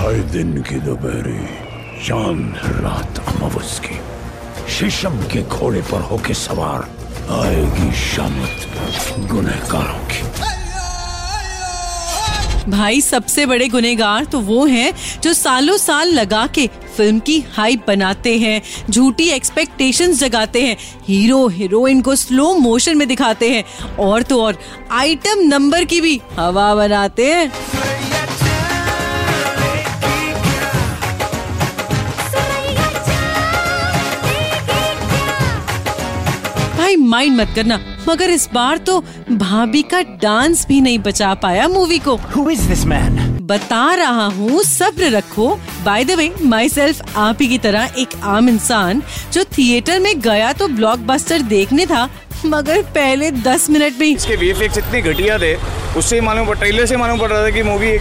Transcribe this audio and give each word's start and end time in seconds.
ढाई 0.00 0.20
दिन 0.32 0.52
की 0.62 0.74
दोपहरी 0.80 1.40
चाँद 2.04 2.60
रात 2.76 3.18
अमावस 3.28 3.80
की। 3.84 3.96
शीशम 4.72 5.16
के 5.32 5.42
घोड़े 5.42 5.82
पर 5.82 6.00
होके 6.00 6.34
सवार 6.34 6.86
आएगी 7.38 7.92
शामत 7.94 8.56
गुनहगारों 9.30 10.04
की। 10.06 10.22
भाई, 12.70 13.00
सबसे 13.00 13.46
बड़े 13.46 13.68
गुनेगार 13.68 14.24
तो 14.24 14.40
वो 14.40 14.64
हैं 14.66 14.92
जो 15.22 15.32
सालों 15.32 15.76
साल 15.76 16.08
लगा 16.10 16.46
के 16.46 16.66
फ़िल्म 16.96 17.18
की 17.18 17.38
हाइप 17.52 17.84
बनाते 17.86 18.36
हैं, 18.38 18.60
झूठी 18.90 19.28
एक्सपेक्टेशंस 19.30 20.18
जगाते 20.20 20.62
हैं 20.62 20.76
हीरो 21.08 21.46
हीरोइन 21.48 22.00
को 22.00 22.16
स्लो 22.16 22.52
मोशन 22.54 22.98
में 22.98 23.06
दिखाते 23.08 23.50
हैं, 23.50 23.64
और 23.98 24.22
तो 24.22 24.42
और 24.42 24.58
आइटम 24.92 25.46
नंबर 25.48 25.84
की 25.84 26.00
भी 26.00 26.20
हवा 26.38 26.74
बनाते 26.74 27.32
हैं। 27.32 27.52
भाई 36.90 36.96
माइंड 36.98 37.36
मत 37.36 37.48
करना। 37.56 37.78
मगर 38.08 38.30
इस 38.30 38.48
बार 38.54 38.78
तो 38.78 38.98
भाभी 39.30 39.82
का 39.90 40.00
डांस 40.22 40.66
भी 40.68 40.80
नहीं 40.80 40.98
बचा 40.98 41.32
पाया 41.42 41.66
मूवी 41.68 41.98
को। 41.98 42.16
Who 42.32 42.46
is 42.50 42.62
this 42.70 42.82
man? 42.92 43.18
बता 43.42 43.94
रहा 43.94 44.24
हूँ 44.36 44.62
सब्र 44.62 45.10
रखो। 45.10 45.48
By 45.84 46.04
the 46.04 46.10
way 46.10 46.32
my 46.44 46.68
self 46.68 47.16
आप 47.16 47.38
ही 47.40 47.48
की 47.48 47.58
तरह 47.58 47.92
एक 47.98 48.16
आम 48.24 48.48
इंसान 48.48 49.02
जो 49.32 49.44
थिएटर 49.58 50.00
में 50.00 50.20
गया 50.20 50.52
तो 50.52 50.68
ब्लॉकबस्टर 50.68 51.42
देखने 51.52 51.86
था 51.86 52.08
मगर 52.46 52.82
पहले 52.94 53.30
दस 53.30 53.70
मिनट 53.70 53.98
में 54.00 54.06
इसके 54.06 54.36
वीएफएक्स 54.36 54.78
इतने 54.78 55.02
घटिया 55.02 55.38
थे 55.38 55.54
उससे 55.98 56.20
मालूम 56.20 56.46
पड़ 56.46 56.56
ट्रेलर 56.58 56.86
से 56.86 56.96
मालूम 56.96 57.18
पड़ 57.20 57.30
रहा 57.30 57.44
था 57.44 57.50
कि 57.50 57.62
मूवी 57.62 57.98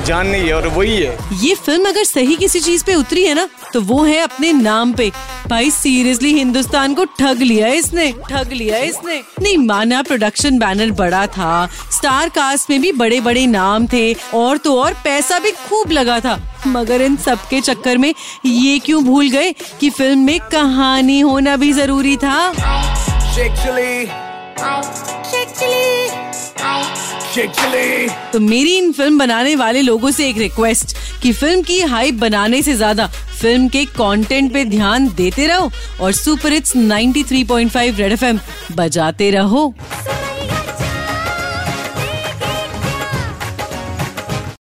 जान 0.00 0.26
नहीं 0.26 0.46
है 0.46 0.52
और 0.54 0.66
वही 0.68 0.96
है। 0.96 1.16
ये 1.42 1.54
फ़िल्म 1.56 1.88
अगर 1.88 2.04
सही 2.04 2.36
किसी 2.36 2.60
चीज़ 2.60 2.84
पे 2.84 2.94
उतरी 2.94 3.24
है 3.24 3.34
ना 3.34 3.48
तो 3.72 3.80
वो 3.82 4.02
है 4.04 4.18
अपने 4.20 4.52
नाम 4.52 4.92
पे। 4.94 5.10
भाई 5.48 5.70
सीरियसली 5.70 6.32
हिंदुस्तान 6.34 6.94
को 6.94 7.04
ठग 7.18 7.42
लिया 7.42 7.68
इसने 7.70 8.10
ठग 8.30 8.52
लिया 8.52 8.78
इसने। 8.78 9.22
नहीं 9.42 9.56
माना 9.58 10.02
प्रोडक्शन 10.02 10.58
बैनर 10.58 10.90
बड़ा 10.92 11.26
था 11.28 11.66
स्टार 11.92 12.28
कास्ट 12.28 12.70
में 12.70 12.80
भी 12.80 12.92
बड़े 12.92 13.20
बड़े 13.20 13.46
नाम 13.46 13.86
थे 13.86 14.12
और 14.34 14.58
तो 14.58 14.78
और 14.80 14.94
पैसा 15.04 15.38
भी 15.38 15.50
खूब 15.68 15.90
लगा 15.90 16.20
था। 16.20 16.38
मगर 16.66 17.02
इन 17.02 17.16
सब 17.16 17.38
के 17.48 17.60
चक्कर 17.60 17.98
में 17.98 18.12
ये 18.46 18.78
क्यों 18.78 19.04
भूल 19.04 19.30
गए 19.30 19.52
कि 19.80 19.90
फ़िल्म 19.90 20.18
में 20.18 20.38
कहानी 20.52 21.20
होना 21.20 21.56
भी 21.56 21.72
ज़रूरी 21.72 22.16
था? 22.16 22.52
तो 28.32 28.40
मेरी 28.40 28.76
इन 28.78 28.90
फ़िल्म 28.92 29.18
बनाने 29.18 29.54
वाले 29.56 29.82
लोगों 29.82 30.10
से 30.10 30.28
एक 30.28 30.38
रिक्वेस्ट 30.38 30.96
कि 31.22 31.32
फ़िल्म 31.32 31.62
की 31.62 31.80
हाइप 31.80 32.14
बनाने 32.14 32.62
से 32.62 32.74
ज़्यादा 32.74 33.06
फ़िल्म 33.40 33.68
के 33.68 33.84
कंटेंट 33.98 34.52
पे 34.52 34.64
ध्यान 34.64 35.08
देते 35.16 35.46
रहो 35.46 35.70
और 36.00 36.12
सुपर 36.12 36.52
हिट्स 36.52 36.76
93.5 36.76 37.98
रेड 37.98 38.12
एफएम 38.12 38.40
बजाते 38.76 39.30
रहो। 39.30 39.74